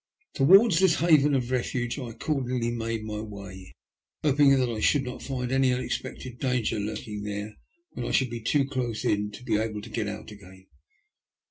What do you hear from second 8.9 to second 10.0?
in to be able to